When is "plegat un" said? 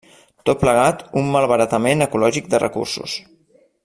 0.63-1.29